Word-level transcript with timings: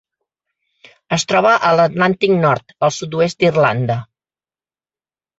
Es 1.17 1.25
troba 1.31 1.51
a 1.67 1.73
l'Atlàntic 1.79 2.33
nord: 2.45 2.73
el 2.87 2.93
sud-oest 2.95 3.41
d'Irlanda. 3.43 3.99